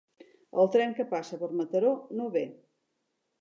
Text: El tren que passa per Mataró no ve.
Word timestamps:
El 0.61 0.69
tren 0.75 0.95
que 0.99 1.05
passa 1.11 1.39
per 1.41 1.51
Mataró 1.59 1.93
no 2.21 2.31
ve. 2.39 2.45